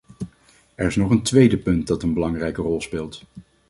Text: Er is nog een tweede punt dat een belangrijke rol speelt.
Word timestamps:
Er 0.75 0.87
is 0.87 0.95
nog 0.95 1.09
een 1.09 1.21
tweede 1.23 1.57
punt 1.57 1.87
dat 1.87 2.03
een 2.03 2.13
belangrijke 2.13 2.61
rol 2.61 2.81
speelt. 2.81 3.23